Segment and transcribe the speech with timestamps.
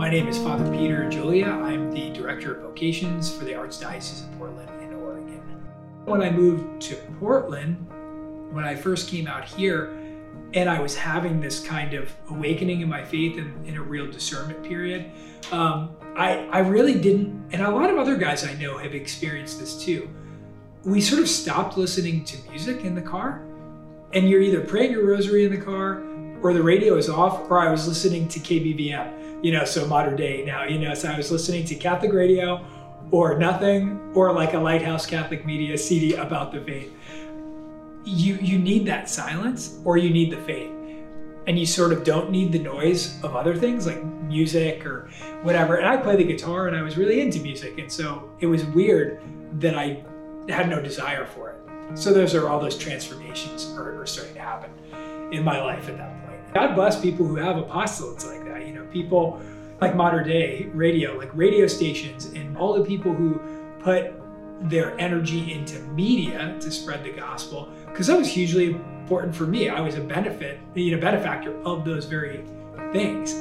[0.00, 1.44] My name is Father Peter Julia.
[1.44, 5.42] I'm the Director of Vocations for the Archdiocese of Portland in Oregon.
[6.06, 7.86] When I moved to Portland,
[8.50, 9.94] when I first came out here,
[10.54, 14.10] and I was having this kind of awakening in my faith and in a real
[14.10, 15.10] discernment period,
[15.52, 19.60] um, I, I really didn't, and a lot of other guys I know have experienced
[19.60, 20.08] this too.
[20.82, 23.44] We sort of stopped listening to music in the car,
[24.14, 26.02] and you're either praying your rosary in the car,
[26.42, 30.16] or the radio is off, or I was listening to KBVM, you know, so Mater
[30.16, 32.64] Dei now, you know, so I was listening to Catholic radio
[33.10, 36.92] or nothing, or like a Lighthouse Catholic Media CD about the faith.
[38.04, 40.72] You, you need that silence or you need the faith
[41.46, 45.10] and you sort of don't need the noise of other things like music or
[45.42, 45.76] whatever.
[45.76, 47.78] And I play the guitar and I was really into music.
[47.78, 49.20] And so it was weird
[49.60, 50.02] that I
[50.48, 51.98] had no desire for it.
[51.98, 54.70] So those are all those transformations are, are starting to happen
[55.32, 56.29] in my life at that point.
[56.54, 58.66] God bless people who have apostolates like that.
[58.66, 59.40] You know, people
[59.80, 63.40] like Mater Dei radio, like radio stations, and all the people who
[63.80, 64.12] put
[64.68, 69.70] their energy into media to spread the gospel, because that was hugely important for me.
[69.70, 72.44] I was a benefit, you know, benefactor of those very
[72.92, 73.32] things.